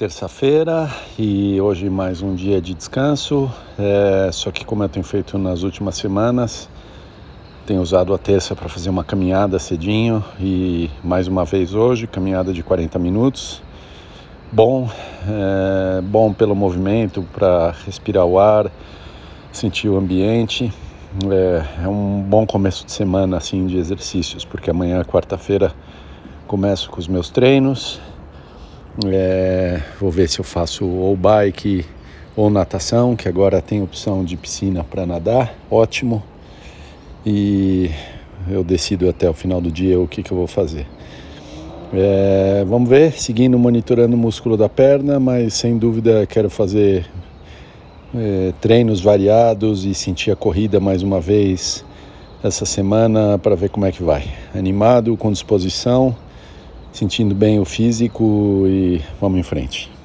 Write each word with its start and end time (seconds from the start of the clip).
terça-feira 0.00 0.90
e 1.18 1.60
hoje 1.60 1.90
mais 1.90 2.22
um 2.22 2.34
dia 2.34 2.58
de 2.58 2.72
descanso. 2.72 3.52
É, 3.78 4.30
só 4.32 4.50
que 4.50 4.64
como 4.64 4.82
eu 4.82 4.88
tenho 4.88 5.04
feito 5.04 5.36
nas 5.36 5.62
últimas 5.62 5.96
semanas, 5.96 6.70
tenho 7.66 7.82
usado 7.82 8.14
a 8.14 8.16
terça 8.16 8.56
para 8.56 8.66
fazer 8.66 8.88
uma 8.88 9.04
caminhada 9.04 9.58
cedinho 9.58 10.24
e 10.40 10.88
mais 11.04 11.28
uma 11.28 11.44
vez 11.44 11.74
hoje, 11.74 12.06
caminhada 12.06 12.50
de 12.50 12.62
40 12.62 12.98
minutos. 12.98 13.62
Bom, 14.50 14.88
é, 15.28 16.00
bom 16.00 16.32
pelo 16.32 16.54
movimento, 16.54 17.22
para 17.34 17.74
respirar 17.84 18.24
o 18.24 18.38
ar, 18.38 18.72
sentir 19.52 19.90
o 19.90 19.98
ambiente. 19.98 20.72
É, 21.30 21.84
é 21.84 21.88
um 21.88 22.22
bom 22.22 22.46
começo 22.46 22.86
de 22.86 22.92
semana 22.92 23.36
assim 23.36 23.66
de 23.66 23.76
exercícios, 23.76 24.46
porque 24.46 24.70
amanhã, 24.70 25.04
quarta-feira, 25.04 25.74
começo 26.46 26.88
com 26.88 26.98
os 26.98 27.06
meus 27.06 27.28
treinos 27.28 28.00
é, 29.06 29.80
vou 30.00 30.10
ver 30.10 30.28
se 30.28 30.38
eu 30.38 30.44
faço 30.44 30.86
ou 30.86 31.16
bike 31.16 31.84
ou 32.36 32.50
natação, 32.50 33.16
que 33.16 33.28
agora 33.28 33.60
tem 33.60 33.82
opção 33.82 34.24
de 34.24 34.36
piscina 34.36 34.84
para 34.84 35.06
nadar, 35.06 35.54
ótimo. 35.70 36.22
E 37.24 37.90
eu 38.48 38.64
decido 38.64 39.08
até 39.08 39.28
o 39.28 39.34
final 39.34 39.60
do 39.60 39.70
dia 39.70 39.98
o 39.98 40.08
que, 40.08 40.22
que 40.22 40.32
eu 40.32 40.36
vou 40.36 40.46
fazer. 40.46 40.86
É, 41.92 42.64
vamos 42.66 42.88
ver, 42.88 43.12
seguindo 43.12 43.58
monitorando 43.58 44.14
o 44.14 44.18
músculo 44.18 44.56
da 44.56 44.68
perna, 44.68 45.18
mas 45.18 45.54
sem 45.54 45.76
dúvida 45.76 46.24
quero 46.26 46.48
fazer 46.48 47.04
é, 48.14 48.52
treinos 48.60 49.00
variados 49.00 49.84
e 49.84 49.94
sentir 49.94 50.30
a 50.30 50.36
corrida 50.36 50.78
mais 50.78 51.02
uma 51.02 51.20
vez 51.20 51.84
essa 52.42 52.64
semana 52.64 53.38
para 53.38 53.54
ver 53.54 53.70
como 53.70 53.86
é 53.86 53.92
que 53.92 54.02
vai. 54.02 54.24
Animado, 54.54 55.16
com 55.16 55.32
disposição 55.32 56.16
sentindo 56.92 57.34
bem 57.34 57.58
o 57.58 57.64
físico 57.64 58.64
e 58.66 59.00
vamos 59.20 59.38
em 59.38 59.42
frente. 59.42 59.99